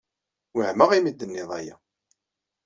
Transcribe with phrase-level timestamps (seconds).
[0.55, 1.75] Wehmeɣ imi ay d-tennid aya.